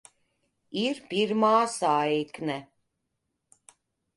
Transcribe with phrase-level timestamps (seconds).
[0.83, 2.57] Ir pirmā saikne.